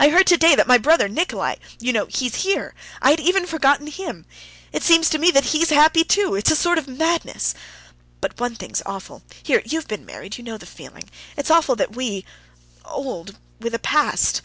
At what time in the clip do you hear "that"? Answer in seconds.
0.54-0.66, 5.32-5.44, 11.76-11.94